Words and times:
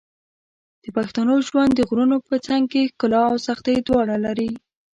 د 0.83 0.85
پښتنو 0.97 1.35
ژوند 1.47 1.71
د 1.75 1.81
غرونو 1.89 2.17
په 2.27 2.35
څنګ 2.47 2.63
کې 2.71 2.89
ښکلا 2.91 3.21
او 3.31 3.37
سختۍ 3.47 3.77
دواړه 3.87 4.15
لري. 4.25 4.51